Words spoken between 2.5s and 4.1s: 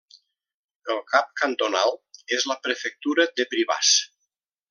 la prefectura de Privàs.